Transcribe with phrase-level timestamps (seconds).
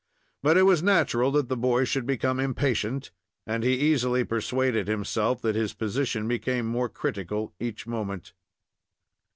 [0.41, 3.11] But it was natural that the boy should become impatient,
[3.45, 8.33] and he easily persuaded himself that his position became more critical each moment.